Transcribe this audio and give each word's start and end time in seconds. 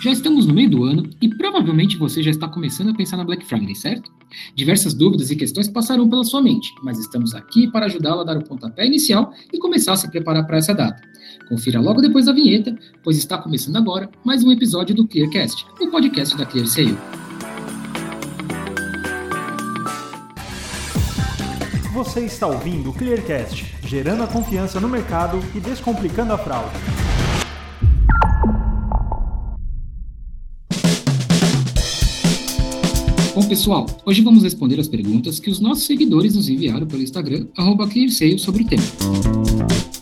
Já 0.00 0.10
estamos 0.10 0.46
no 0.46 0.54
meio 0.54 0.70
do 0.70 0.84
ano 0.84 1.10
e 1.20 1.28
provavelmente 1.28 1.98
você 1.98 2.22
já 2.22 2.30
está 2.30 2.48
começando 2.48 2.88
a 2.88 2.94
pensar 2.94 3.18
na 3.18 3.24
Black 3.24 3.44
Friday, 3.44 3.74
certo? 3.74 4.10
Diversas 4.54 4.94
dúvidas 4.94 5.30
e 5.30 5.36
questões 5.36 5.68
passarão 5.68 6.08
pela 6.08 6.24
sua 6.24 6.40
mente, 6.40 6.72
mas 6.82 6.98
estamos 6.98 7.34
aqui 7.34 7.70
para 7.70 7.84
ajudá-lo 7.84 8.22
a 8.22 8.24
dar 8.24 8.38
o 8.38 8.42
pontapé 8.42 8.86
inicial 8.86 9.30
e 9.52 9.58
começar 9.58 9.92
a 9.92 9.96
se 9.96 10.10
preparar 10.10 10.46
para 10.46 10.56
essa 10.56 10.72
data. 10.72 11.02
Confira 11.50 11.78
logo 11.78 12.00
depois 12.00 12.24
da 12.24 12.32
vinheta, 12.32 12.74
pois 13.04 13.18
está 13.18 13.36
começando 13.36 13.76
agora 13.76 14.08
mais 14.24 14.42
um 14.42 14.50
episódio 14.50 14.94
do 14.94 15.06
Clearcast, 15.06 15.66
o 15.78 15.90
podcast 15.90 16.34
da 16.34 16.46
ClearSale. 16.46 16.96
Você 21.92 22.24
está 22.24 22.46
ouvindo 22.46 22.88
o 22.88 22.94
Clearcast, 22.94 23.66
gerando 23.86 24.22
a 24.22 24.26
confiança 24.26 24.80
no 24.80 24.88
mercado 24.88 25.38
e 25.54 25.60
descomplicando 25.60 26.32
a 26.32 26.38
fraude. 26.38 27.09
Bom, 33.32 33.46
pessoal, 33.46 33.86
hoje 34.04 34.22
vamos 34.22 34.42
responder 34.42 34.80
as 34.80 34.88
perguntas 34.88 35.38
que 35.38 35.48
os 35.48 35.60
nossos 35.60 35.84
seguidores 35.84 36.34
nos 36.34 36.48
enviaram 36.48 36.84
pelo 36.84 37.00
Instagram, 37.00 37.46
ClearSale, 37.88 38.38
sobre 38.40 38.64
o 38.64 38.66
tema. 38.66 38.82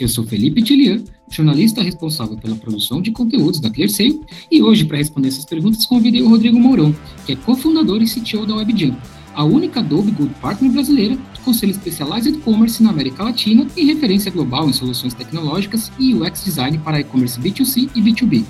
Eu 0.00 0.08
sou 0.08 0.24
Felipe 0.24 0.62
Tilian, 0.62 1.02
jornalista 1.30 1.82
responsável 1.82 2.38
pela 2.38 2.56
produção 2.56 3.02
de 3.02 3.10
conteúdos 3.10 3.60
da 3.60 3.68
ClearSale, 3.68 4.18
e 4.50 4.62
hoje, 4.62 4.86
para 4.86 4.96
responder 4.96 5.28
essas 5.28 5.44
perguntas, 5.44 5.84
convidei 5.84 6.22
o 6.22 6.28
Rodrigo 6.30 6.58
Mourão, 6.58 6.94
que 7.26 7.32
é 7.32 7.36
cofundador 7.36 8.00
e 8.00 8.06
CTO 8.06 8.46
da 8.46 8.56
WebJam, 8.56 8.96
a 9.34 9.44
única 9.44 9.80
Adobe 9.80 10.10
Good 10.10 10.34
Partner 10.40 10.72
brasileira 10.72 11.18
com 11.44 11.52
selo 11.52 11.74
Specialized 11.74 12.38
Commerce 12.38 12.82
na 12.82 12.90
América 12.90 13.24
Latina 13.24 13.66
e 13.76 13.84
referência 13.84 14.30
global 14.30 14.70
em 14.70 14.72
soluções 14.72 15.12
tecnológicas 15.12 15.92
e 15.98 16.14
UX 16.14 16.44
Design 16.44 16.78
para 16.78 17.00
e-commerce 17.00 17.38
B2C 17.38 17.90
e 17.94 18.00
B2B. 18.00 18.42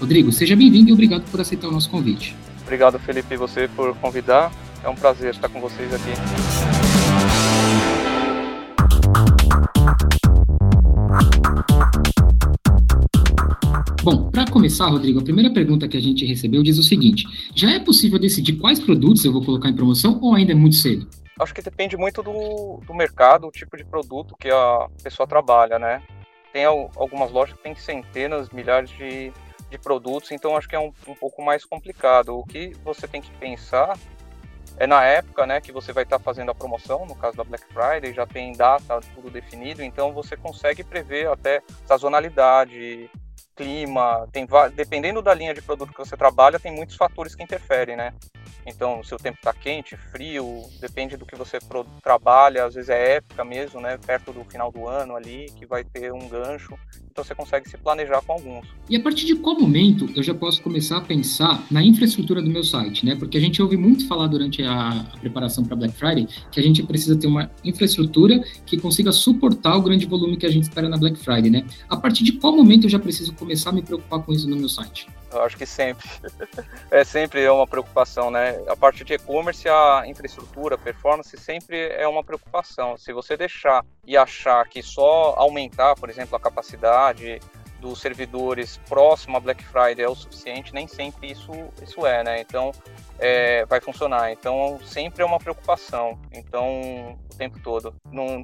Rodrigo, 0.00 0.32
seja 0.32 0.56
bem-vindo 0.56 0.90
e 0.90 0.92
obrigado 0.92 1.22
por 1.30 1.40
aceitar 1.40 1.68
o 1.68 1.72
nosso 1.72 1.88
convite. 1.88 2.34
Obrigado, 2.64 2.98
Felipe, 2.98 3.36
você 3.36 3.68
por 3.68 3.94
convidar. 3.98 4.50
É 4.82 4.88
um 4.88 4.94
prazer 4.94 5.30
estar 5.30 5.48
com 5.48 5.60
vocês 5.60 5.92
aqui. 5.94 6.12
Bom, 14.02 14.30
para 14.30 14.50
começar, 14.50 14.86
Rodrigo, 14.86 15.20
a 15.20 15.22
primeira 15.22 15.52
pergunta 15.52 15.86
que 15.86 15.96
a 15.96 16.00
gente 16.00 16.24
recebeu 16.24 16.62
diz 16.62 16.78
o 16.78 16.82
seguinte: 16.82 17.24
já 17.54 17.70
é 17.70 17.80
possível 17.80 18.18
decidir 18.18 18.54
quais 18.54 18.80
produtos 18.80 19.24
eu 19.24 19.32
vou 19.32 19.44
colocar 19.44 19.68
em 19.68 19.76
promoção 19.76 20.18
ou 20.22 20.34
ainda 20.34 20.52
é 20.52 20.54
muito 20.54 20.76
cedo? 20.76 21.06
Acho 21.38 21.54
que 21.54 21.62
depende 21.62 21.96
muito 21.96 22.22
do, 22.22 22.80
do 22.86 22.94
mercado, 22.94 23.46
o 23.46 23.50
tipo 23.50 23.76
de 23.76 23.84
produto 23.84 24.36
que 24.38 24.50
a 24.50 24.88
pessoa 25.02 25.26
trabalha, 25.26 25.78
né? 25.78 26.02
Tem 26.52 26.64
algumas 26.64 27.30
lojas 27.30 27.56
que 27.56 27.62
têm 27.62 27.74
centenas, 27.74 28.48
milhares 28.50 28.90
de 28.90 29.32
de 29.74 29.78
produtos, 29.78 30.30
então 30.30 30.56
acho 30.56 30.68
que 30.68 30.76
é 30.76 30.78
um, 30.78 30.92
um 31.06 31.14
pouco 31.14 31.42
mais 31.42 31.64
complicado. 31.64 32.38
O 32.38 32.44
que 32.44 32.72
você 32.84 33.08
tem 33.08 33.20
que 33.20 33.30
pensar 33.32 33.98
é 34.76 34.86
na 34.86 35.04
época 35.04 35.46
né, 35.46 35.60
que 35.60 35.72
você 35.72 35.92
vai 35.92 36.04
estar 36.04 36.18
tá 36.18 36.24
fazendo 36.24 36.50
a 36.50 36.54
promoção, 36.54 37.04
no 37.06 37.14
caso 37.14 37.36
da 37.36 37.44
Black 37.44 37.64
Friday, 37.72 38.12
já 38.12 38.26
tem 38.26 38.52
data, 38.52 39.00
tudo 39.14 39.30
definido, 39.30 39.82
então 39.82 40.12
você 40.12 40.36
consegue 40.36 40.82
prever 40.82 41.28
até 41.28 41.62
sazonalidade, 41.86 43.10
clima, 43.56 44.28
tem 44.32 44.46
dependendo 44.74 45.22
da 45.22 45.34
linha 45.34 45.54
de 45.54 45.62
produto 45.62 45.92
que 45.92 45.98
você 45.98 46.16
trabalha, 46.16 46.58
tem 46.58 46.72
muitos 46.72 46.96
fatores 46.96 47.34
que 47.34 47.42
interferem, 47.42 47.96
né? 47.96 48.12
Então, 48.66 49.02
se 49.02 49.14
o 49.14 49.18
tempo 49.18 49.38
está 49.38 49.52
quente, 49.52 49.96
frio, 49.96 50.64
depende 50.80 51.16
do 51.16 51.26
que 51.26 51.36
você 51.36 51.58
trabalha, 52.02 52.64
às 52.64 52.74
vezes 52.74 52.90
é 52.90 53.16
época 53.16 53.44
mesmo, 53.44 53.80
né? 53.80 53.98
Perto 53.98 54.32
do 54.32 54.44
final 54.44 54.72
do 54.72 54.88
ano 54.88 55.14
ali, 55.16 55.46
que 55.56 55.66
vai 55.66 55.84
ter 55.84 56.12
um 56.12 56.28
gancho. 56.28 56.74
Então, 57.10 57.22
você 57.22 57.34
consegue 57.34 57.68
se 57.68 57.76
planejar 57.76 58.20
com 58.22 58.32
alguns. 58.32 58.66
E 58.88 58.96
a 58.96 59.00
partir 59.00 59.26
de 59.26 59.36
qual 59.36 59.58
momento 59.58 60.10
eu 60.16 60.22
já 60.22 60.34
posso 60.34 60.62
começar 60.62 60.98
a 60.98 61.00
pensar 61.00 61.64
na 61.70 61.82
infraestrutura 61.82 62.42
do 62.42 62.50
meu 62.50 62.64
site, 62.64 63.04
né? 63.04 63.14
Porque 63.14 63.36
a 63.36 63.40
gente 63.40 63.62
ouve 63.62 63.76
muito 63.76 64.08
falar 64.08 64.26
durante 64.26 64.62
a, 64.62 64.88
a 64.88 65.18
preparação 65.18 65.64
para 65.64 65.76
Black 65.76 65.94
Friday 65.94 66.26
que 66.50 66.58
a 66.58 66.62
gente 66.62 66.82
precisa 66.82 67.16
ter 67.16 67.26
uma 67.26 67.50
infraestrutura 67.62 68.40
que 68.66 68.78
consiga 68.78 69.12
suportar 69.12 69.76
o 69.76 69.82
grande 69.82 70.06
volume 70.06 70.36
que 70.36 70.46
a 70.46 70.50
gente 70.50 70.64
espera 70.64 70.88
na 70.88 70.96
Black 70.96 71.18
Friday, 71.18 71.50
né? 71.50 71.64
A 71.88 71.96
partir 71.96 72.24
de 72.24 72.32
qual 72.32 72.56
momento 72.56 72.84
eu 72.84 72.90
já 72.90 72.98
preciso 72.98 73.32
começar 73.34 73.70
a 73.70 73.72
me 73.72 73.82
preocupar 73.82 74.20
com 74.20 74.32
isso 74.32 74.48
no 74.48 74.56
meu 74.56 74.68
site? 74.68 75.06
Eu 75.34 75.42
acho 75.42 75.56
que 75.56 75.66
sempre. 75.66 76.08
é 76.90 77.04
sempre 77.04 77.42
é 77.42 77.50
uma 77.50 77.66
preocupação, 77.66 78.30
né? 78.30 78.62
A 78.68 78.76
parte 78.76 79.04
de 79.04 79.14
e-commerce, 79.14 79.68
a 79.68 80.04
infraestrutura, 80.06 80.76
a 80.76 80.78
performance 80.78 81.36
sempre 81.36 81.88
é 81.88 82.06
uma 82.06 82.22
preocupação. 82.22 82.96
Se 82.96 83.12
você 83.12 83.36
deixar 83.36 83.84
e 84.06 84.16
achar 84.16 84.66
que 84.68 84.82
só 84.82 85.34
aumentar, 85.36 85.94
por 85.96 86.08
exemplo, 86.08 86.36
a 86.36 86.40
capacidade 86.40 87.40
dos 87.84 88.00
servidores 88.00 88.80
próximo 88.88 89.36
a 89.36 89.40
Black 89.40 89.62
Friday 89.62 90.06
é 90.06 90.08
o 90.08 90.14
suficiente, 90.14 90.72
nem 90.72 90.88
sempre 90.88 91.30
isso, 91.30 91.52
isso 91.82 92.06
é, 92.06 92.24
né? 92.24 92.40
Então, 92.40 92.72
é, 93.18 93.66
vai 93.66 93.78
funcionar. 93.78 94.32
Então, 94.32 94.80
sempre 94.82 95.22
é 95.22 95.26
uma 95.26 95.38
preocupação. 95.38 96.18
Então, 96.32 97.18
o 97.30 97.36
tempo 97.36 97.60
todo. 97.62 97.94
Num 98.10 98.42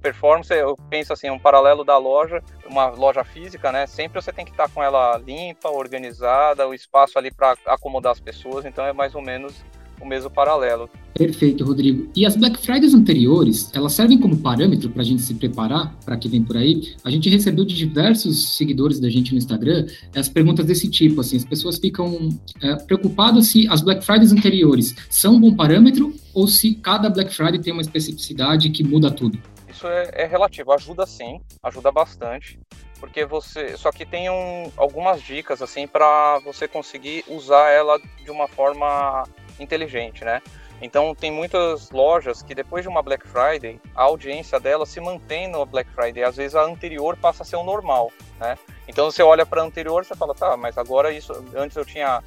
performance, 0.00 0.52
eu 0.52 0.76
penso 0.88 1.12
assim, 1.12 1.28
um 1.28 1.38
paralelo 1.38 1.84
da 1.84 1.98
loja, 1.98 2.42
uma 2.64 2.86
loja 2.86 3.22
física, 3.22 3.70
né? 3.70 3.86
Sempre 3.86 4.22
você 4.22 4.32
tem 4.32 4.46
que 4.46 4.50
estar 4.52 4.70
com 4.70 4.82
ela 4.82 5.18
limpa, 5.18 5.68
organizada, 5.68 6.66
o 6.66 6.72
espaço 6.72 7.18
ali 7.18 7.30
para 7.30 7.54
acomodar 7.66 8.12
as 8.12 8.20
pessoas. 8.20 8.64
Então, 8.64 8.86
é 8.86 8.94
mais 8.94 9.14
ou 9.14 9.20
menos 9.20 9.62
o 10.00 10.06
mesmo 10.06 10.30
paralelo. 10.30 10.88
Perfeito, 11.14 11.64
Rodrigo. 11.64 12.08
E 12.14 12.26
as 12.26 12.36
Black 12.36 12.58
Fridays 12.58 12.92
anteriores, 12.92 13.70
elas 13.72 13.92
servem 13.92 14.18
como 14.18 14.36
parâmetro 14.36 14.90
para 14.90 15.02
a 15.02 15.04
gente 15.04 15.22
se 15.22 15.34
preparar 15.34 15.94
para 16.04 16.16
que 16.16 16.28
vem 16.28 16.42
por 16.42 16.56
aí? 16.56 16.94
A 17.04 17.10
gente 17.10 17.30
recebeu 17.30 17.64
de 17.64 17.74
diversos 17.74 18.56
seguidores 18.56 18.98
da 18.98 19.08
gente 19.08 19.32
no 19.32 19.38
Instagram 19.38 19.86
as 20.14 20.28
perguntas 20.28 20.66
desse 20.66 20.88
tipo, 20.90 21.20
assim, 21.20 21.36
as 21.36 21.44
pessoas 21.44 21.78
ficam 21.78 22.28
é, 22.62 22.76
preocupadas 22.76 23.48
se 23.48 23.68
as 23.68 23.80
Black 23.80 24.04
Fridays 24.04 24.32
anteriores 24.32 24.94
são 25.08 25.34
um 25.34 25.40
bom 25.40 25.54
parâmetro 25.54 26.12
ou 26.32 26.48
se 26.48 26.74
cada 26.74 27.08
Black 27.08 27.32
Friday 27.34 27.60
tem 27.60 27.72
uma 27.72 27.82
especificidade 27.82 28.70
que 28.70 28.82
muda 28.82 29.10
tudo. 29.10 29.38
Isso 29.68 29.86
é, 29.86 30.10
é 30.14 30.26
relativo, 30.26 30.72
ajuda 30.72 31.06
sim, 31.06 31.40
ajuda 31.62 31.92
bastante 31.92 32.58
porque 33.00 33.26
você 33.26 33.76
só 33.76 33.92
que 33.92 34.06
tem 34.06 34.30
um, 34.30 34.72
algumas 34.78 35.20
dicas 35.20 35.60
assim 35.60 35.86
para 35.86 36.38
você 36.38 36.66
conseguir 36.66 37.22
usar 37.28 37.70
ela 37.70 38.00
de 38.22 38.30
uma 38.30 38.48
forma 38.48 39.24
inteligente, 39.58 40.24
né? 40.24 40.42
Então 40.80 41.14
tem 41.14 41.30
muitas 41.30 41.90
lojas 41.90 42.42
que 42.42 42.54
depois 42.54 42.82
de 42.82 42.88
uma 42.88 43.02
Black 43.02 43.26
Friday, 43.26 43.80
a 43.94 44.02
audiência 44.02 44.58
dela 44.58 44.84
se 44.84 45.00
mantém 45.00 45.48
no 45.48 45.64
Black 45.64 45.90
Friday. 45.90 46.24
Às 46.24 46.36
vezes 46.36 46.54
a 46.54 46.62
anterior 46.62 47.16
passa 47.16 47.42
a 47.42 47.46
ser 47.46 47.56
o 47.56 47.62
normal, 47.62 48.12
né? 48.38 48.58
Então 48.86 49.10
você 49.10 49.22
olha 49.22 49.46
para 49.46 49.62
a 49.62 49.64
anterior, 49.64 50.04
você 50.04 50.14
fala, 50.14 50.34
tá, 50.34 50.56
mas 50.56 50.76
agora 50.76 51.12
isso, 51.12 51.32
antes 51.54 51.76
eu 51.76 51.84
tinha 51.84 52.22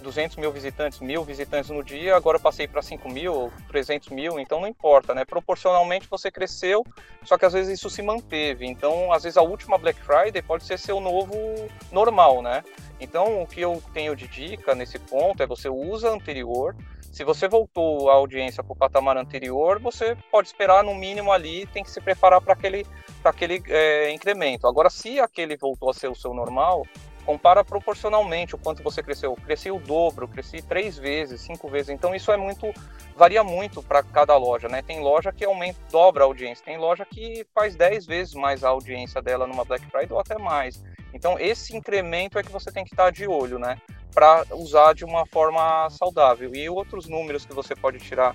200 0.00 0.36
mil 0.36 0.50
visitantes, 0.50 1.00
mil 1.00 1.24
visitantes 1.24 1.70
no 1.70 1.82
dia, 1.82 2.16
agora 2.16 2.36
eu 2.36 2.40
passei 2.40 2.66
para 2.66 2.82
5 2.82 3.08
mil, 3.08 3.52
300 3.68 4.08
mil, 4.08 4.38
então 4.38 4.60
não 4.60 4.68
importa, 4.68 5.14
né? 5.14 5.24
Proporcionalmente 5.24 6.08
você 6.08 6.30
cresceu, 6.30 6.84
só 7.24 7.36
que 7.38 7.44
às 7.44 7.52
vezes 7.52 7.78
isso 7.78 7.90
se 7.90 8.02
manteve. 8.02 8.66
Então, 8.66 9.12
às 9.12 9.22
vezes 9.22 9.36
a 9.36 9.42
última 9.42 9.78
Black 9.78 10.00
Friday 10.00 10.42
pode 10.42 10.64
ser 10.64 10.78
seu 10.78 11.00
novo 11.00 11.34
normal, 11.92 12.42
né? 12.42 12.64
Então, 13.00 13.42
o 13.42 13.46
que 13.46 13.60
eu 13.60 13.82
tenho 13.94 14.14
de 14.14 14.28
dica 14.28 14.74
nesse 14.74 14.98
ponto 14.98 15.42
é 15.42 15.46
você 15.46 15.68
usa 15.68 16.10
anterior, 16.10 16.74
se 17.12 17.24
você 17.24 17.48
voltou 17.48 18.08
a 18.08 18.14
audiência 18.14 18.62
para 18.62 18.72
o 18.72 18.76
patamar 18.76 19.16
anterior, 19.16 19.80
você 19.80 20.16
pode 20.30 20.48
esperar 20.48 20.84
no 20.84 20.94
mínimo 20.94 21.32
ali, 21.32 21.66
tem 21.66 21.82
que 21.82 21.90
se 21.90 22.00
preparar 22.00 22.40
para 22.40 22.52
aquele, 22.52 22.86
aquele 23.24 23.62
é, 23.66 24.12
incremento. 24.12 24.66
Agora, 24.66 24.88
se 24.88 25.18
aquele 25.18 25.56
voltou 25.56 25.90
a 25.90 25.94
ser 25.94 26.08
o 26.08 26.14
seu 26.14 26.32
normal, 26.32 26.86
compara 27.20 27.64
proporcionalmente 27.64 28.54
o 28.54 28.58
quanto 28.58 28.82
você 28.82 29.02
cresceu. 29.02 29.34
Cresci 29.34 29.70
o 29.70 29.78
dobro, 29.78 30.26
cresci 30.26 30.62
três 30.62 30.98
vezes, 30.98 31.40
cinco 31.40 31.68
vezes. 31.68 31.90
Então 31.90 32.14
isso 32.14 32.32
é 32.32 32.36
muito, 32.36 32.72
varia 33.16 33.44
muito 33.44 33.82
para 33.82 34.02
cada 34.02 34.36
loja, 34.36 34.68
né? 34.68 34.82
Tem 34.82 35.00
loja 35.00 35.32
que 35.32 35.44
aumenta, 35.44 35.78
dobra 35.90 36.24
a 36.24 36.26
audiência, 36.26 36.64
tem 36.64 36.78
loja 36.78 37.04
que 37.04 37.46
faz 37.54 37.76
dez 37.76 38.06
vezes 38.06 38.34
mais 38.34 38.64
a 38.64 38.68
audiência 38.68 39.20
dela 39.22 39.46
numa 39.46 39.64
Black 39.64 39.84
Friday 39.86 40.12
ou 40.12 40.20
até 40.20 40.38
mais. 40.38 40.82
Então 41.12 41.38
esse 41.38 41.76
incremento 41.76 42.38
é 42.38 42.42
que 42.42 42.52
você 42.52 42.70
tem 42.70 42.84
que 42.84 42.92
estar 42.92 43.10
de 43.10 43.26
olho, 43.26 43.58
né? 43.58 43.76
para 44.14 44.44
usar 44.52 44.94
de 44.94 45.04
uma 45.04 45.24
forma 45.26 45.88
saudável. 45.90 46.54
E 46.54 46.68
outros 46.68 47.08
números 47.08 47.44
que 47.44 47.54
você 47.54 47.74
pode 47.74 47.98
tirar 47.98 48.34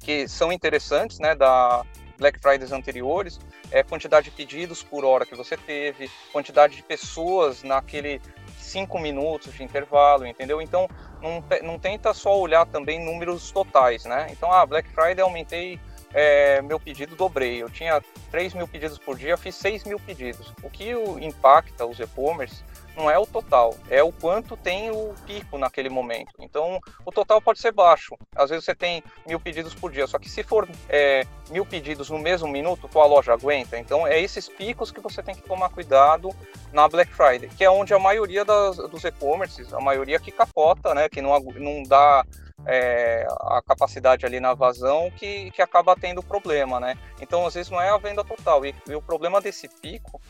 que 0.00 0.28
são 0.28 0.52
interessantes, 0.52 1.18
né, 1.18 1.34
da 1.34 1.84
Black 2.18 2.38
Fridays 2.40 2.72
anteriores, 2.72 3.40
é 3.70 3.82
quantidade 3.82 4.26
de 4.26 4.30
pedidos 4.30 4.82
por 4.82 5.04
hora 5.04 5.26
que 5.26 5.34
você 5.34 5.56
teve, 5.56 6.10
quantidade 6.32 6.76
de 6.76 6.82
pessoas 6.82 7.62
naquele 7.62 8.20
cinco 8.58 8.98
minutos 8.98 9.54
de 9.54 9.62
intervalo, 9.62 10.26
entendeu? 10.26 10.60
Então, 10.60 10.88
não, 11.22 11.42
não 11.62 11.78
tenta 11.78 12.12
só 12.12 12.38
olhar 12.38 12.66
também 12.66 13.04
números 13.04 13.50
totais, 13.50 14.04
né? 14.04 14.28
Então, 14.30 14.50
ah, 14.52 14.66
Black 14.66 14.88
Friday 14.90 15.20
aumentei 15.20 15.80
é, 16.16 16.62
meu 16.62 16.80
pedido 16.80 17.14
dobrei. 17.14 17.62
Eu 17.62 17.68
tinha 17.68 18.02
3 18.30 18.54
mil 18.54 18.66
pedidos 18.66 18.96
por 18.96 19.18
dia, 19.18 19.36
fiz 19.36 19.54
6 19.56 19.84
mil 19.84 20.00
pedidos. 20.00 20.50
O 20.62 20.70
que 20.70 20.90
impacta 21.20 21.84
os 21.84 22.00
e-commerce 22.00 22.64
não 22.96 23.10
é 23.10 23.18
o 23.18 23.26
total, 23.26 23.76
é 23.90 24.02
o 24.02 24.10
quanto 24.10 24.56
tem 24.56 24.90
o 24.90 25.14
pico 25.26 25.58
naquele 25.58 25.90
momento. 25.90 26.32
Então, 26.40 26.80
o 27.04 27.12
total 27.12 27.42
pode 27.42 27.58
ser 27.58 27.70
baixo. 27.70 28.16
Às 28.34 28.48
vezes 28.48 28.64
você 28.64 28.74
tem 28.74 29.04
mil 29.26 29.38
pedidos 29.38 29.74
por 29.74 29.92
dia, 29.92 30.06
só 30.06 30.18
que 30.18 30.30
se 30.30 30.42
for 30.42 30.66
é, 30.88 31.26
mil 31.50 31.66
pedidos 31.66 32.08
no 32.08 32.18
mesmo 32.18 32.48
minuto, 32.48 32.88
tua 32.88 33.04
loja 33.04 33.34
aguenta. 33.34 33.78
Então, 33.78 34.06
é 34.06 34.18
esses 34.18 34.48
picos 34.48 34.90
que 34.90 35.00
você 35.00 35.22
tem 35.22 35.34
que 35.34 35.42
tomar 35.42 35.68
cuidado 35.68 36.30
na 36.72 36.88
Black 36.88 37.12
Friday, 37.12 37.50
que 37.50 37.62
é 37.62 37.70
onde 37.70 37.92
a 37.92 37.98
maioria 37.98 38.42
das, 38.42 38.76
dos 38.76 39.04
e-commerces, 39.04 39.74
a 39.74 39.80
maioria 39.80 40.18
que 40.18 40.32
capota, 40.32 40.94
né, 40.94 41.10
que 41.10 41.20
não, 41.20 41.38
não 41.38 41.82
dá 41.82 42.24
é, 42.66 43.26
a 43.40 43.62
capacidade 43.62 44.26
ali 44.26 44.40
na 44.40 44.52
vazão 44.52 45.10
que, 45.10 45.50
que 45.52 45.62
acaba 45.62 45.94
tendo 45.94 46.22
problema, 46.22 46.80
né? 46.80 46.98
Então, 47.20 47.46
às 47.46 47.54
vezes, 47.54 47.70
não 47.70 47.80
é 47.80 47.88
a 47.88 47.96
venda 47.96 48.24
total. 48.24 48.66
E, 48.66 48.74
e 48.88 48.94
o 48.94 49.00
problema 49.00 49.40
desse 49.40 49.68
pico 49.68 50.20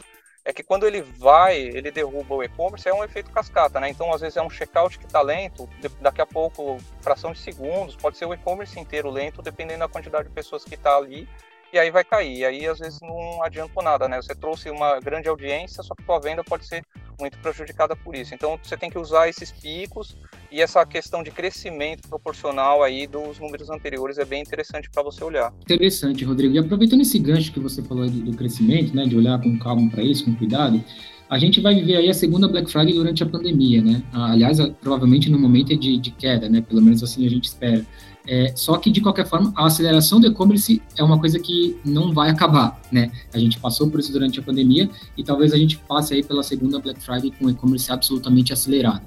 é 0.44 0.52
que 0.52 0.62
quando 0.62 0.86
ele 0.86 1.02
vai, 1.02 1.58
ele 1.58 1.90
derruba 1.90 2.34
o 2.36 2.42
e-commerce, 2.42 2.88
é 2.88 2.94
um 2.94 3.02
efeito 3.02 3.32
cascata, 3.32 3.80
né? 3.80 3.88
Então, 3.88 4.12
às 4.12 4.20
vezes 4.20 4.36
é 4.36 4.42
um 4.42 4.50
checkout 4.50 4.96
que 4.98 5.06
está 5.06 5.20
lento, 5.20 5.68
daqui 6.00 6.20
a 6.20 6.26
pouco, 6.26 6.76
fração 7.00 7.32
de 7.32 7.38
segundos, 7.40 7.96
pode 7.96 8.16
ser 8.16 8.26
o 8.26 8.34
e-commerce 8.34 8.78
inteiro 8.78 9.10
lento, 9.10 9.42
dependendo 9.42 9.80
da 9.80 9.88
quantidade 9.88 10.28
de 10.28 10.34
pessoas 10.34 10.62
que 10.62 10.76
está 10.76 10.96
ali, 10.96 11.28
e 11.72 11.78
aí 11.78 11.90
vai 11.90 12.04
cair. 12.04 12.38
E 12.38 12.44
aí, 12.44 12.66
às 12.68 12.78
vezes, 12.78 13.00
não 13.00 13.42
adiantou 13.42 13.82
nada, 13.82 14.06
né? 14.06 14.22
Você 14.22 14.36
trouxe 14.36 14.70
uma 14.70 15.00
grande 15.00 15.28
audiência, 15.28 15.82
só 15.82 15.96
que 15.96 16.04
tua 16.04 16.20
venda 16.20 16.44
pode 16.44 16.64
ser 16.64 16.84
muito 17.18 17.38
prejudicada 17.38 17.96
por 17.96 18.14
isso. 18.14 18.32
Então, 18.32 18.56
você 18.62 18.76
tem 18.76 18.88
que 18.88 18.98
usar 18.98 19.28
esses 19.28 19.50
picos 19.50 20.16
e 20.50 20.60
essa 20.60 20.84
questão 20.84 21.22
de 21.22 21.30
crescimento 21.30 22.08
proporcional 22.08 22.82
aí 22.82 23.06
dos 23.06 23.38
números 23.38 23.70
anteriores 23.70 24.18
é 24.18 24.24
bem 24.24 24.42
interessante 24.42 24.88
para 24.90 25.02
você 25.02 25.22
olhar. 25.22 25.52
Interessante, 25.62 26.24
Rodrigo. 26.24 26.54
E 26.54 26.58
aproveitando 26.58 27.00
esse 27.00 27.18
gancho 27.18 27.52
que 27.52 27.60
você 27.60 27.82
falou 27.82 28.08
do, 28.08 28.20
do 28.20 28.36
crescimento, 28.36 28.94
né, 28.94 29.04
de 29.04 29.16
olhar 29.16 29.40
com 29.40 29.58
calma 29.58 29.90
para 29.90 30.02
isso, 30.02 30.24
com 30.24 30.34
cuidado, 30.34 30.82
a 31.28 31.38
gente 31.38 31.60
vai 31.60 31.74
viver 31.74 31.96
aí 31.96 32.08
a 32.08 32.14
segunda 32.14 32.46
Black 32.46 32.70
Friday 32.70 32.94
durante 32.94 33.22
a 33.22 33.26
pandemia, 33.26 33.82
né? 33.82 34.02
Aliás, 34.12 34.58
provavelmente 34.80 35.28
no 35.28 35.38
momento 35.38 35.72
é 35.72 35.76
de, 35.76 35.98
de 35.98 36.10
queda, 36.10 36.48
né? 36.48 36.60
Pelo 36.60 36.80
menos 36.80 37.02
assim 37.02 37.26
a 37.26 37.30
gente 37.30 37.44
espera. 37.44 37.84
É, 38.28 38.52
só 38.56 38.76
que, 38.76 38.90
de 38.90 39.00
qualquer 39.00 39.26
forma, 39.26 39.52
a 39.56 39.66
aceleração 39.66 40.20
do 40.20 40.26
e-commerce 40.26 40.82
é 40.96 41.02
uma 41.02 41.18
coisa 41.18 41.38
que 41.38 41.76
não 41.84 42.12
vai 42.12 42.28
acabar, 42.28 42.80
né? 42.90 43.10
A 43.32 43.38
gente 43.38 43.58
passou 43.58 43.88
por 43.88 44.00
isso 44.00 44.12
durante 44.12 44.40
a 44.40 44.42
pandemia 44.42 44.90
e 45.16 45.22
talvez 45.22 45.52
a 45.52 45.56
gente 45.56 45.78
passe 45.78 46.14
aí 46.14 46.24
pela 46.24 46.42
segunda 46.42 46.80
Black 46.80 47.00
Friday 47.00 47.32
com 47.38 47.46
o 47.46 47.50
e-commerce 47.50 47.90
absolutamente 47.90 48.52
acelerado. 48.52 49.02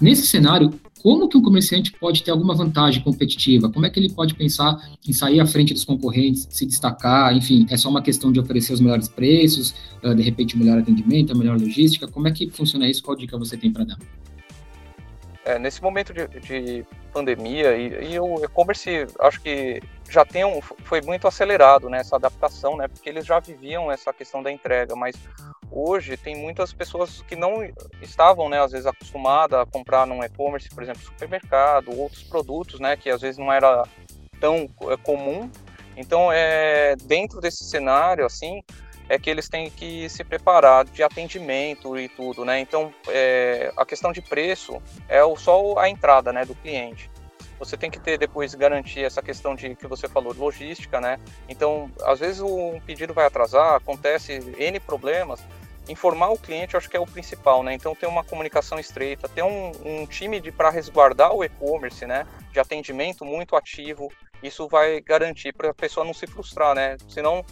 Nesse 0.00 0.26
cenário, 0.26 0.72
como 1.04 1.28
que 1.28 1.36
um 1.36 1.42
comerciante 1.42 1.92
pode 1.92 2.22
ter 2.22 2.30
alguma 2.30 2.54
vantagem 2.54 3.02
competitiva? 3.02 3.68
Como 3.68 3.84
é 3.84 3.90
que 3.90 4.00
ele 4.00 4.10
pode 4.10 4.34
pensar 4.34 4.74
em 5.06 5.12
sair 5.12 5.38
à 5.38 5.46
frente 5.46 5.74
dos 5.74 5.84
concorrentes, 5.84 6.48
se 6.48 6.64
destacar? 6.64 7.36
Enfim, 7.36 7.66
é 7.68 7.76
só 7.76 7.90
uma 7.90 8.00
questão 8.00 8.32
de 8.32 8.40
oferecer 8.40 8.72
os 8.72 8.80
melhores 8.80 9.06
preços, 9.06 9.74
de 10.02 10.22
repente, 10.22 10.56
melhor 10.56 10.78
atendimento, 10.78 11.30
a 11.30 11.36
melhor 11.36 11.60
logística? 11.60 12.08
Como 12.08 12.26
é 12.26 12.30
que 12.30 12.48
funciona 12.48 12.88
isso? 12.88 13.02
Qual 13.02 13.14
dica 13.14 13.36
você 13.36 13.54
tem 13.54 13.70
para 13.70 13.84
dar? 13.84 13.98
É, 15.44 15.58
nesse 15.58 15.82
momento 15.82 16.14
de, 16.14 16.26
de 16.40 16.86
pandemia 17.12 17.76
e, 17.76 18.14
e 18.14 18.18
o 18.18 18.42
e-commerce 18.42 19.06
acho 19.20 19.42
que 19.42 19.82
já 20.08 20.24
tem 20.24 20.42
um, 20.46 20.62
foi 20.62 21.02
muito 21.02 21.28
acelerado 21.28 21.90
né, 21.90 22.00
adaptação, 22.10 22.78
né? 22.78 22.88
Porque 22.88 23.10
eles 23.10 23.26
já 23.26 23.38
viviam 23.40 23.92
essa 23.92 24.10
questão 24.10 24.42
da 24.42 24.50
entrega, 24.50 24.96
mas 24.96 25.14
hoje 25.74 26.16
tem 26.16 26.36
muitas 26.36 26.72
pessoas 26.72 27.22
que 27.22 27.34
não 27.34 27.68
estavam, 28.00 28.48
né, 28.48 28.62
às 28.62 28.72
vezes 28.72 28.86
acostumadas 28.86 29.58
a 29.58 29.66
comprar 29.66 30.06
num 30.06 30.22
e-commerce, 30.22 30.68
por 30.68 30.82
exemplo, 30.82 31.02
supermercado, 31.02 31.98
outros 31.98 32.22
produtos, 32.22 32.78
né, 32.78 32.96
que 32.96 33.10
às 33.10 33.20
vezes 33.20 33.38
não 33.38 33.52
era 33.52 33.82
tão 34.40 34.68
é, 34.82 34.96
comum. 34.96 35.50
Então, 35.96 36.30
é 36.32 36.94
dentro 37.04 37.40
desse 37.40 37.64
cenário 37.64 38.24
assim, 38.24 38.62
é 39.08 39.18
que 39.18 39.28
eles 39.28 39.48
têm 39.48 39.70
que 39.70 40.08
se 40.08 40.24
preparar 40.24 40.84
de 40.84 41.02
atendimento 41.02 41.98
e 41.98 42.08
tudo, 42.08 42.44
né? 42.44 42.58
Então, 42.58 42.92
é, 43.08 43.70
a 43.76 43.84
questão 43.84 44.12
de 44.12 44.22
preço 44.22 44.80
é 45.08 45.20
só 45.36 45.78
a 45.78 45.88
entrada, 45.88 46.32
né, 46.32 46.44
do 46.44 46.54
cliente. 46.54 47.10
Você 47.58 47.76
tem 47.76 47.90
que 47.90 48.00
ter 48.00 48.18
depois 48.18 48.54
garantir 48.54 49.04
essa 49.04 49.22
questão 49.22 49.54
de 49.54 49.74
que 49.74 49.86
você 49.86 50.08
falou, 50.08 50.34
logística, 50.34 51.00
né? 51.00 51.18
Então, 51.48 51.90
às 52.02 52.18
vezes 52.18 52.40
um 52.40 52.80
pedido 52.80 53.14
vai 53.14 53.26
atrasar, 53.26 53.74
acontece 53.74 54.32
N 54.58 54.80
problemas, 54.80 55.40
informar 55.88 56.30
o 56.30 56.38
cliente 56.38 56.76
acho 56.76 56.88
que 56.88 56.96
é 56.96 57.00
o 57.00 57.06
principal, 57.06 57.62
né? 57.62 57.74
Então 57.74 57.94
ter 57.94 58.06
uma 58.06 58.24
comunicação 58.24 58.78
estreita, 58.78 59.28
ter 59.28 59.42
um, 59.42 59.72
um 59.84 60.06
time 60.06 60.40
de 60.40 60.50
para 60.50 60.70
resguardar 60.70 61.32
o 61.34 61.44
e-commerce, 61.44 62.06
né? 62.06 62.26
De 62.52 62.58
atendimento 62.58 63.24
muito 63.24 63.56
ativo, 63.56 64.10
isso 64.42 64.68
vai 64.68 65.00
garantir 65.00 65.52
para 65.52 65.70
a 65.70 65.74
pessoa 65.74 66.04
não 66.04 66.14
se 66.14 66.26
frustrar, 66.26 66.74
né? 66.74 66.96
Senão 67.08 67.44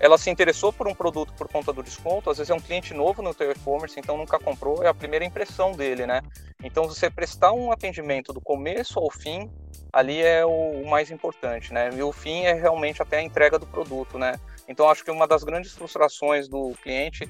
ela 0.00 0.16
se 0.16 0.30
interessou 0.30 0.72
por 0.72 0.88
um 0.88 0.94
produto 0.94 1.32
por 1.34 1.46
conta 1.46 1.72
do 1.74 1.82
desconto, 1.82 2.30
às 2.30 2.38
vezes 2.38 2.50
é 2.50 2.54
um 2.54 2.60
cliente 2.60 2.94
novo 2.94 3.20
no 3.20 3.34
teu 3.34 3.50
e-commerce, 3.52 4.00
então 4.00 4.16
nunca 4.16 4.38
comprou, 4.38 4.82
é 4.82 4.88
a 4.88 4.94
primeira 4.94 5.26
impressão 5.26 5.72
dele, 5.72 6.06
né? 6.06 6.22
Então 6.64 6.88
você 6.88 7.10
prestar 7.10 7.52
um 7.52 7.70
atendimento 7.70 8.32
do 8.32 8.40
começo 8.40 8.98
ao 8.98 9.10
fim, 9.10 9.50
ali 9.92 10.22
é 10.22 10.44
o, 10.44 10.86
mais 10.88 11.10
importante, 11.10 11.72
né? 11.74 11.90
E 11.94 12.02
o 12.02 12.12
fim 12.12 12.44
é 12.44 12.54
realmente 12.54 13.02
até 13.02 13.18
a 13.18 13.22
entrega 13.22 13.58
do 13.58 13.66
produto, 13.66 14.18
né? 14.18 14.40
Então 14.66 14.88
acho 14.88 15.04
que 15.04 15.10
uma 15.10 15.28
das 15.28 15.44
grandes 15.44 15.72
frustrações 15.72 16.48
do 16.48 16.72
cliente 16.82 17.28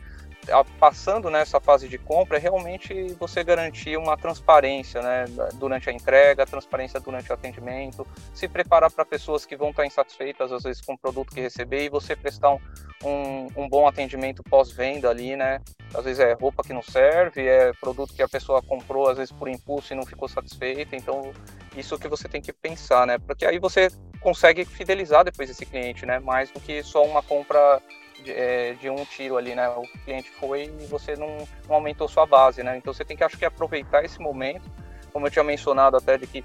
passando 0.79 1.31
nessa 1.31 1.61
fase 1.61 1.89
de 1.89 1.99
compra 1.99 2.37
é 2.37 2.41
realmente 2.41 3.15
você 3.19 3.45
garantir 3.45 3.97
uma 3.97 4.17
transparência 4.17 5.03
né, 5.03 5.25
durante 5.55 5.91
a 5.91 5.93
entrega, 5.93 6.47
transparência 6.47 6.99
durante 6.99 7.31
o 7.31 7.35
atendimento, 7.35 8.07
se 8.35 8.49
preparar 8.49 8.91
para 8.91 9.05
pessoas 9.05 9.45
que 9.45 9.57
vão 9.57 9.71
estar 9.71 9.87
insatisfeitas 9.87 10.51
às 10.53 10.63
vezes 10.63 10.83
com 10.83 10.95
o 10.95 10.99
produto 10.99 11.35
que 11.35 11.41
receber 11.41 11.85
e 11.85 11.89
você 11.89 12.17
prestar 12.17 12.51
um, 12.51 12.59
um, 13.05 13.47
um 13.57 13.69
bom 13.69 13.87
atendimento 13.87 14.43
pós-venda 14.43 15.09
ali, 15.09 15.37
né? 15.37 15.61
Às 15.95 16.05
vezes 16.05 16.21
é 16.21 16.33
roupa 16.33 16.63
que 16.63 16.73
não 16.73 16.83
serve, 16.83 17.47
é 17.47 17.73
produto 17.75 18.15
que 18.15 18.23
a 18.23 18.29
pessoa 18.29 18.63
comprou 18.63 19.09
às 19.09 19.19
vezes 19.19 19.33
por 19.33 19.49
impulso 19.49 19.93
e 19.93 19.97
não 19.97 20.07
ficou 20.07 20.29
satisfeita, 20.29 20.97
então 20.97 21.33
isso 21.77 21.99
que 21.99 22.09
você 22.09 22.29
tem 22.29 22.41
que 22.41 22.53
pensar, 22.53 23.07
né? 23.07 23.19
Porque 23.19 23.45
aí 23.45 23.59
você 23.59 23.89
consegue 24.21 24.65
fidelizar 24.65 25.25
depois 25.25 25.51
esse 25.51 25.65
cliente, 25.67 26.07
né? 26.07 26.19
Mais 26.19 26.51
do 26.51 26.61
que 26.61 26.83
só 26.83 27.05
uma 27.05 27.23
compra 27.23 27.81
de, 28.21 28.33
é, 28.33 28.75
de, 28.75 28.89
um 28.89 29.05
tiro 29.05 29.37
ali, 29.37 29.55
né? 29.55 29.69
O 29.69 29.83
cliente 30.05 30.31
foi 30.31 30.73
e 30.81 30.87
você 30.87 31.17
não, 31.17 31.47
não, 31.69 31.77
aumentou 31.77 32.09
sua 32.09 32.27
base, 32.27 32.63
né? 32.63 32.77
Então 32.77 32.93
você 32.93 33.05
tem 33.05 33.17
que, 33.17 33.25
acho 33.25 33.37
que, 33.37 33.45
aproveitar 33.45 34.05
esse 34.05 34.21
momento, 34.21 34.71
como 35.13 35.27
eu 35.27 35.31
tinha 35.31 35.45
mencionado 35.45 35.97
até 35.97 36.17
de 36.17 36.27
que 36.27 36.45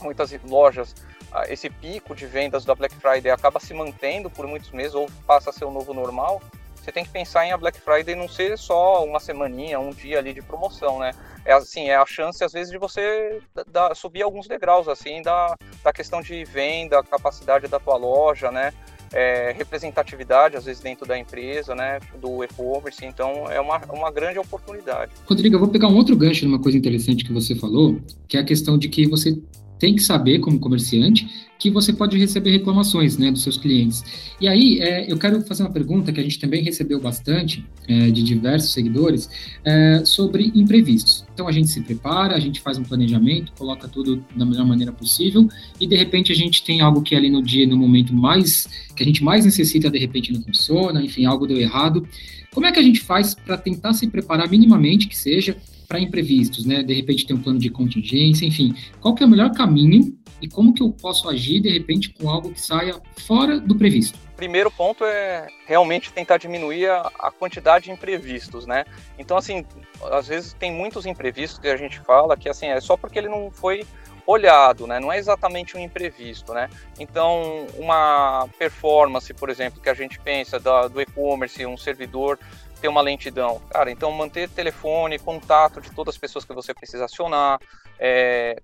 muitas 0.00 0.32
lojas, 0.42 0.94
ah, 1.32 1.44
esse 1.48 1.70
pico 1.70 2.14
de 2.14 2.26
vendas 2.26 2.64
da 2.64 2.74
Black 2.74 2.94
Friday 2.96 3.30
acaba 3.30 3.58
se 3.58 3.72
mantendo 3.72 4.30
por 4.30 4.46
muitos 4.46 4.70
meses 4.70 4.94
ou 4.94 5.08
passa 5.26 5.50
a 5.50 5.52
ser 5.52 5.64
o 5.64 5.70
novo 5.70 5.94
normal, 5.94 6.40
você 6.84 6.92
tem 6.92 7.02
que 7.02 7.10
pensar 7.10 7.46
em 7.46 7.52
a 7.52 7.56
Black 7.56 7.80
Friday 7.80 8.14
não 8.14 8.28
ser 8.28 8.58
só 8.58 9.02
uma 9.02 9.18
semaninha, 9.18 9.80
um 9.80 9.88
dia 9.88 10.18
ali 10.18 10.34
de 10.34 10.42
promoção, 10.42 10.98
né? 10.98 11.12
É 11.42 11.54
assim, 11.54 11.88
é 11.88 11.96
a 11.96 12.04
chance 12.04 12.44
às 12.44 12.52
vezes 12.52 12.70
de 12.70 12.76
você 12.76 13.40
subir 13.94 14.22
alguns 14.22 14.46
degraus 14.46 14.86
assim 14.86 15.22
da, 15.22 15.56
da 15.82 15.94
questão 15.94 16.20
de 16.20 16.44
venda, 16.44 17.02
capacidade 17.02 17.68
da 17.68 17.80
tua 17.80 17.96
loja, 17.96 18.50
né? 18.50 18.74
É, 19.14 19.54
representatividade, 19.56 20.56
às 20.56 20.64
vezes, 20.64 20.82
dentro 20.82 21.06
da 21.06 21.16
empresa, 21.16 21.74
né, 21.74 22.00
do 22.20 22.42
e-commerce, 22.42 23.04
então 23.04 23.48
é 23.50 23.60
uma, 23.60 23.78
uma 23.90 24.10
grande 24.10 24.38
oportunidade. 24.38 25.12
Rodrigo, 25.24 25.54
eu 25.54 25.60
vou 25.60 25.68
pegar 25.68 25.88
um 25.88 25.94
outro 25.94 26.16
gancho 26.16 26.44
numa 26.44 26.58
coisa 26.58 26.76
interessante 26.76 27.24
que 27.24 27.32
você 27.32 27.54
falou, 27.54 28.00
que 28.26 28.36
é 28.36 28.40
a 28.40 28.44
questão 28.44 28.76
de 28.76 28.88
que 28.88 29.06
você 29.06 29.38
tem 29.84 29.94
que 29.94 30.02
saber, 30.02 30.38
como 30.38 30.58
comerciante, 30.58 31.28
que 31.58 31.68
você 31.70 31.92
pode 31.92 32.16
receber 32.16 32.50
reclamações 32.52 33.18
né, 33.18 33.30
dos 33.30 33.42
seus 33.42 33.58
clientes. 33.58 34.02
E 34.40 34.48
aí, 34.48 34.80
é, 34.80 35.12
eu 35.12 35.18
quero 35.18 35.42
fazer 35.42 35.62
uma 35.62 35.70
pergunta 35.70 36.10
que 36.10 36.18
a 36.18 36.22
gente 36.22 36.38
também 36.38 36.62
recebeu 36.62 36.98
bastante 36.98 37.62
é, 37.86 38.10
de 38.10 38.22
diversos 38.22 38.72
seguidores 38.72 39.28
é, 39.62 40.02
sobre 40.06 40.50
imprevistos. 40.54 41.26
Então, 41.34 41.46
a 41.46 41.52
gente 41.52 41.68
se 41.68 41.82
prepara, 41.82 42.34
a 42.34 42.40
gente 42.40 42.62
faz 42.62 42.78
um 42.78 42.82
planejamento, 42.82 43.52
coloca 43.58 43.86
tudo 43.86 44.24
da 44.34 44.46
melhor 44.46 44.66
maneira 44.66 44.90
possível 44.90 45.46
e, 45.78 45.86
de 45.86 45.96
repente, 45.96 46.32
a 46.32 46.34
gente 46.34 46.64
tem 46.64 46.80
algo 46.80 47.02
que 47.02 47.14
ali 47.14 47.28
no 47.28 47.42
dia, 47.42 47.66
no 47.66 47.76
momento 47.76 48.14
mais 48.14 48.66
que 48.96 49.02
a 49.02 49.06
gente 49.06 49.22
mais 49.22 49.44
necessita, 49.44 49.90
de 49.90 49.98
repente 49.98 50.32
não 50.32 50.40
funciona, 50.40 51.04
enfim, 51.04 51.26
algo 51.26 51.46
deu 51.46 51.58
errado. 51.58 52.08
Como 52.54 52.64
é 52.64 52.72
que 52.72 52.78
a 52.78 52.82
gente 52.82 53.00
faz 53.00 53.34
para 53.34 53.58
tentar 53.58 53.92
se 53.92 54.06
preparar 54.06 54.48
minimamente, 54.48 55.08
que 55.08 55.16
seja, 55.16 55.58
para 55.86 56.00
imprevistos, 56.00 56.64
né? 56.64 56.82
De 56.82 56.94
repente 56.94 57.26
tem 57.26 57.36
um 57.36 57.42
plano 57.42 57.58
de 57.58 57.70
contingência, 57.70 58.44
enfim. 58.44 58.74
Qual 59.00 59.14
que 59.14 59.22
é 59.22 59.26
o 59.26 59.28
melhor 59.28 59.52
caminho 59.52 60.16
e 60.40 60.48
como 60.48 60.74
que 60.74 60.82
eu 60.82 60.90
posso 60.90 61.28
agir, 61.28 61.60
de 61.60 61.70
repente, 61.70 62.10
com 62.10 62.28
algo 62.28 62.50
que 62.52 62.60
saia 62.60 63.00
fora 63.16 63.58
do 63.58 63.74
previsto? 63.76 64.18
Primeiro 64.36 64.70
ponto 64.70 65.04
é 65.04 65.46
realmente 65.66 66.12
tentar 66.12 66.38
diminuir 66.38 66.88
a, 66.90 67.10
a 67.18 67.30
quantidade 67.30 67.86
de 67.86 67.92
imprevistos, 67.92 68.66
né? 68.66 68.84
Então, 69.18 69.36
assim, 69.36 69.64
às 70.12 70.26
vezes 70.26 70.52
tem 70.52 70.72
muitos 70.72 71.06
imprevistos 71.06 71.58
que 71.58 71.68
a 71.68 71.76
gente 71.76 72.00
fala 72.00 72.36
que, 72.36 72.48
assim, 72.48 72.66
é 72.66 72.80
só 72.80 72.96
porque 72.96 73.18
ele 73.18 73.28
não 73.28 73.50
foi 73.50 73.86
olhado, 74.26 74.86
né? 74.86 74.98
Não 74.98 75.12
é 75.12 75.18
exatamente 75.18 75.76
um 75.76 75.80
imprevisto, 75.80 76.52
né? 76.52 76.68
Então, 76.98 77.66
uma 77.76 78.48
performance, 78.58 79.32
por 79.34 79.50
exemplo, 79.50 79.80
que 79.80 79.88
a 79.88 79.94
gente 79.94 80.18
pensa 80.18 80.58
do 80.58 81.00
e-commerce, 81.00 81.64
um 81.66 81.76
servidor 81.76 82.38
ter 82.80 82.88
uma 82.88 83.00
lentidão. 83.00 83.60
Cara, 83.70 83.90
então 83.90 84.10
manter 84.12 84.48
telefone, 84.48 85.18
contato 85.18 85.80
de 85.80 85.90
todas 85.90 86.14
as 86.14 86.18
pessoas 86.18 86.44
que 86.44 86.54
você 86.54 86.74
precisa 86.74 87.04
acionar, 87.04 87.58
é, 87.98 88.56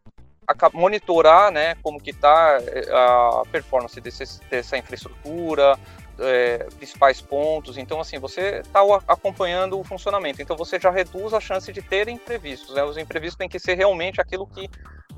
monitorar, 0.72 1.50
né, 1.50 1.74
como 1.82 2.00
que 2.00 2.10
está 2.10 2.58
é, 2.60 2.90
a 2.92 3.42
performance 3.50 4.00
desse, 4.00 4.40
dessa 4.48 4.76
infraestrutura, 4.76 5.78
é, 6.18 6.58
principais 6.76 7.20
pontos. 7.20 7.78
Então, 7.78 8.00
assim, 8.00 8.18
você 8.18 8.60
está 8.60 8.80
acompanhando 9.08 9.78
o 9.78 9.84
funcionamento. 9.84 10.42
Então, 10.42 10.56
você 10.56 10.78
já 10.78 10.90
reduz 10.90 11.32
a 11.32 11.40
chance 11.40 11.72
de 11.72 11.82
ter 11.82 12.08
imprevistos. 12.08 12.74
Né? 12.74 12.84
Os 12.84 12.96
imprevistos 12.96 13.36
têm 13.36 13.48
que 13.48 13.58
ser 13.58 13.74
realmente 13.74 14.20
aquilo 14.20 14.46
que 14.46 14.68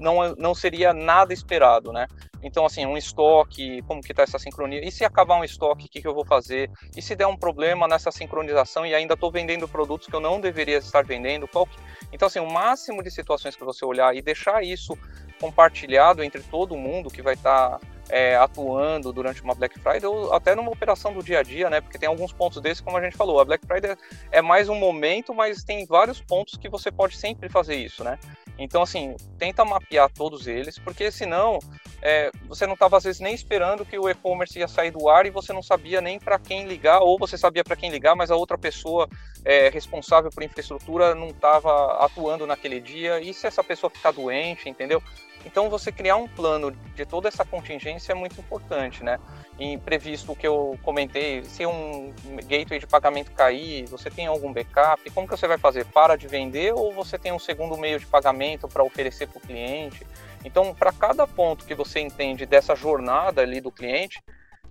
não, 0.02 0.34
não 0.36 0.54
seria 0.54 0.92
nada 0.92 1.32
esperado, 1.32 1.92
né? 1.92 2.06
Então, 2.42 2.66
assim, 2.66 2.84
um 2.84 2.96
estoque, 2.96 3.80
como 3.82 4.02
que 4.02 4.12
está 4.12 4.24
essa 4.24 4.38
sincronia? 4.38 4.84
E 4.84 4.90
se 4.90 5.04
acabar 5.04 5.38
um 5.38 5.44
estoque, 5.44 5.86
o 5.86 5.88
que, 5.88 6.02
que 6.02 6.08
eu 6.08 6.14
vou 6.14 6.24
fazer? 6.24 6.68
E 6.96 7.00
se 7.00 7.14
der 7.14 7.26
um 7.26 7.36
problema 7.36 7.86
nessa 7.86 8.10
sincronização 8.10 8.84
e 8.84 8.94
ainda 8.94 9.14
estou 9.14 9.30
vendendo 9.30 9.68
produtos 9.68 10.08
que 10.08 10.14
eu 10.14 10.20
não 10.20 10.40
deveria 10.40 10.78
estar 10.78 11.04
vendendo? 11.04 11.46
Qual 11.46 11.66
que... 11.66 11.76
Então, 12.12 12.26
assim, 12.26 12.40
o 12.40 12.50
máximo 12.50 13.02
de 13.02 13.10
situações 13.10 13.54
que 13.54 13.64
você 13.64 13.84
olhar 13.84 14.14
e 14.16 14.20
deixar 14.20 14.64
isso 14.64 14.98
compartilhado 15.40 16.22
entre 16.22 16.42
todo 16.42 16.76
mundo 16.76 17.10
que 17.10 17.22
vai 17.22 17.34
estar 17.34 17.78
tá 17.78 17.80
é, 18.12 18.36
atuando 18.36 19.10
durante 19.10 19.42
uma 19.42 19.54
Black 19.54 19.80
Friday 19.80 20.04
ou 20.04 20.34
até 20.34 20.54
numa 20.54 20.70
operação 20.70 21.14
do 21.14 21.22
dia 21.22 21.38
a 21.38 21.42
dia, 21.42 21.70
né? 21.70 21.80
Porque 21.80 21.98
tem 21.98 22.06
alguns 22.06 22.30
pontos 22.30 22.60
desses, 22.60 22.82
como 22.82 22.98
a 22.98 23.02
gente 23.02 23.16
falou, 23.16 23.40
a 23.40 23.44
Black 23.44 23.66
Friday 23.66 23.96
é 24.30 24.42
mais 24.42 24.68
um 24.68 24.74
momento, 24.74 25.32
mas 25.32 25.64
tem 25.64 25.86
vários 25.86 26.20
pontos 26.20 26.58
que 26.58 26.68
você 26.68 26.92
pode 26.92 27.16
sempre 27.16 27.48
fazer 27.48 27.74
isso, 27.76 28.04
né? 28.04 28.18
Então, 28.58 28.82
assim, 28.82 29.16
tenta 29.38 29.64
mapear 29.64 30.10
todos 30.12 30.46
eles, 30.46 30.78
porque 30.78 31.10
senão 31.10 31.58
é, 32.02 32.30
você 32.46 32.66
não 32.66 32.74
estava 32.74 32.98
às 32.98 33.04
vezes 33.04 33.18
nem 33.18 33.34
esperando 33.34 33.84
que 33.84 33.98
o 33.98 34.10
e-commerce 34.10 34.58
ia 34.58 34.68
sair 34.68 34.90
do 34.90 35.08
ar 35.08 35.24
e 35.24 35.30
você 35.30 35.52
não 35.54 35.62
sabia 35.62 36.02
nem 36.02 36.18
para 36.18 36.38
quem 36.38 36.66
ligar, 36.66 37.00
ou 37.00 37.18
você 37.18 37.38
sabia 37.38 37.64
para 37.64 37.76
quem 37.76 37.90
ligar, 37.90 38.14
mas 38.14 38.30
a 38.30 38.36
outra 38.36 38.58
pessoa 38.58 39.08
é, 39.42 39.70
responsável 39.70 40.30
por 40.30 40.42
infraestrutura 40.42 41.14
não 41.14 41.28
estava 41.28 42.04
atuando 42.04 42.46
naquele 42.46 42.78
dia. 42.78 43.20
E 43.20 43.32
se 43.32 43.46
essa 43.46 43.64
pessoa 43.64 43.88
ficar 43.88 44.12
doente, 44.12 44.68
entendeu? 44.68 45.02
Então, 45.44 45.68
você 45.68 45.90
criar 45.90 46.16
um 46.16 46.28
plano 46.28 46.70
de 46.70 47.04
toda 47.04 47.28
essa 47.28 47.44
contingência 47.44 48.12
é 48.12 48.14
muito 48.14 48.38
importante, 48.40 49.02
né? 49.02 49.18
Imprevisto 49.58 50.32
o 50.32 50.36
que 50.36 50.46
eu 50.46 50.78
comentei, 50.82 51.42
se 51.44 51.66
um 51.66 52.12
gateway 52.44 52.78
de 52.78 52.86
pagamento 52.86 53.32
cair, 53.32 53.86
você 53.86 54.10
tem 54.10 54.26
algum 54.26 54.52
backup? 54.52 55.08
Como 55.10 55.26
que 55.26 55.36
você 55.36 55.46
vai 55.46 55.58
fazer? 55.58 55.84
Para 55.86 56.16
de 56.16 56.26
vender 56.26 56.72
ou 56.72 56.92
você 56.92 57.18
tem 57.18 57.32
um 57.32 57.38
segundo 57.38 57.76
meio 57.76 57.98
de 57.98 58.06
pagamento 58.06 58.68
para 58.68 58.82
oferecer 58.82 59.28
para 59.28 59.38
o 59.38 59.40
cliente? 59.40 60.06
Então, 60.44 60.74
para 60.74 60.92
cada 60.92 61.26
ponto 61.26 61.64
que 61.64 61.74
você 61.74 62.00
entende 62.00 62.46
dessa 62.46 62.74
jornada 62.74 63.42
ali 63.42 63.60
do 63.60 63.70
cliente, 63.70 64.22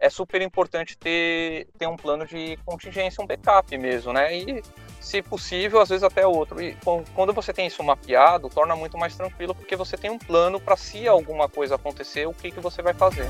é 0.01 0.09
super 0.09 0.41
importante 0.41 0.97
ter, 0.97 1.67
ter 1.77 1.87
um 1.87 1.95
plano 1.95 2.25
de 2.25 2.57
contingência, 2.65 3.23
um 3.23 3.27
backup 3.27 3.77
mesmo, 3.77 4.11
né? 4.11 4.35
E 4.35 4.63
se 4.99 5.21
possível, 5.21 5.79
às 5.79 5.89
vezes 5.89 6.03
até 6.03 6.25
outro. 6.25 6.59
E 6.59 6.75
quando 7.13 7.31
você 7.31 7.53
tem 7.53 7.67
isso 7.67 7.83
mapeado, 7.83 8.49
torna 8.49 8.75
muito 8.75 8.97
mais 8.97 9.15
tranquilo, 9.15 9.53
porque 9.53 9.75
você 9.75 9.95
tem 9.95 10.09
um 10.09 10.17
plano 10.17 10.59
para 10.59 10.75
se 10.75 11.07
alguma 11.07 11.47
coisa 11.47 11.75
acontecer, 11.75 12.27
o 12.27 12.33
que, 12.33 12.49
que 12.49 12.59
você 12.59 12.81
vai 12.81 12.95
fazer. 12.95 13.27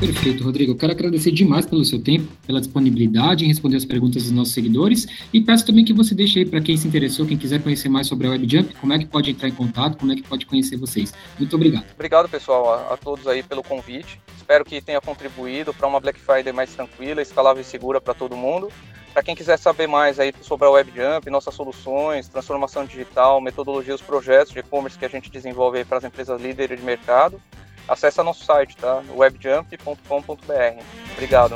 Perfeito, 0.00 0.44
Rodrigo. 0.44 0.72
Eu 0.72 0.76
quero 0.76 0.92
agradecer 0.92 1.30
demais 1.30 1.64
pelo 1.64 1.84
seu 1.84 2.02
tempo, 2.02 2.26
pela 2.46 2.60
disponibilidade 2.60 3.44
em 3.44 3.48
responder 3.48 3.76
as 3.76 3.84
perguntas 3.84 4.24
dos 4.24 4.32
nossos 4.32 4.52
seguidores 4.52 5.06
e 5.32 5.40
peço 5.40 5.64
também 5.64 5.84
que 5.84 5.92
você 5.92 6.14
deixe 6.14 6.40
aí 6.40 6.44
para 6.44 6.60
quem 6.60 6.76
se 6.76 6.86
interessou, 6.86 7.26
quem 7.26 7.38
quiser 7.38 7.62
conhecer 7.62 7.88
mais 7.88 8.06
sobre 8.06 8.26
a 8.26 8.30
WebJump, 8.30 8.74
como 8.74 8.92
é 8.92 8.98
que 8.98 9.06
pode 9.06 9.30
entrar 9.30 9.48
em 9.48 9.52
contato, 9.52 9.96
como 9.96 10.12
é 10.12 10.16
que 10.16 10.22
pode 10.22 10.46
conhecer 10.46 10.76
vocês. 10.76 11.14
Muito 11.38 11.54
obrigado. 11.56 11.86
Obrigado, 11.94 12.28
pessoal, 12.28 12.74
a, 12.74 12.94
a 12.94 12.96
todos 12.96 13.26
aí 13.26 13.42
pelo 13.42 13.62
convite. 13.62 14.20
Espero 14.36 14.64
que 14.64 14.80
tenha 14.80 15.00
contribuído 15.00 15.72
para 15.72 15.86
uma 15.86 16.00
Black 16.00 16.20
Friday 16.20 16.52
mais 16.52 16.74
tranquila, 16.74 17.22
escalável 17.22 17.62
e 17.62 17.64
segura 17.64 18.00
para 18.00 18.12
todo 18.12 18.36
mundo. 18.36 18.70
Para 19.14 19.22
quem 19.22 19.36
quiser 19.36 19.56
saber 19.58 19.86
mais 19.86 20.18
aí 20.18 20.34
sobre 20.42 20.66
a 20.66 20.70
WebJump, 20.70 21.30
nossas 21.30 21.54
soluções, 21.54 22.28
transformação 22.28 22.84
digital, 22.84 23.40
metodologia, 23.40 23.94
os 23.94 24.02
projetos 24.02 24.52
de 24.52 24.58
e-commerce 24.58 24.98
que 24.98 25.04
a 25.04 25.08
gente 25.08 25.30
desenvolve 25.30 25.84
para 25.84 25.98
as 25.98 26.04
empresas 26.04 26.42
líderes 26.42 26.80
de 26.80 26.84
mercado, 26.84 27.40
acesse 27.88 28.22
nosso 28.22 28.44
site, 28.44 28.76
tá? 28.76 29.02
webjump.com.br. 29.14 30.82
Obrigado. 31.12 31.54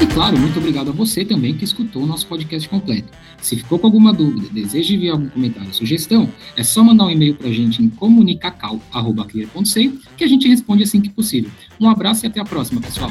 E 0.00 0.06
claro, 0.06 0.38
muito 0.38 0.58
obrigado 0.58 0.90
a 0.90 0.92
você 0.92 1.24
também 1.24 1.56
que 1.56 1.64
escutou 1.64 2.02
o 2.02 2.06
nosso 2.06 2.26
podcast 2.26 2.68
completo. 2.68 3.08
Se 3.40 3.56
ficou 3.56 3.78
com 3.78 3.86
alguma 3.86 4.12
dúvida, 4.12 4.46
deseja 4.52 4.94
enviar 4.94 5.14
algum 5.14 5.30
comentário 5.30 5.68
ou 5.68 5.74
sugestão, 5.74 6.28
é 6.54 6.62
só 6.62 6.84
mandar 6.84 7.04
um 7.04 7.10
e-mail 7.10 7.34
para 7.34 7.48
a 7.48 7.52
gente 7.52 7.82
em 7.82 7.88
comunicacal.clear.sei 7.88 9.98
que 10.16 10.24
a 10.24 10.28
gente 10.28 10.48
responde 10.48 10.82
assim 10.82 11.00
que 11.00 11.08
possível. 11.08 11.50
Um 11.80 11.88
abraço 11.88 12.26
e 12.26 12.28
até 12.28 12.40
a 12.40 12.44
próxima, 12.44 12.80
pessoal. 12.80 13.10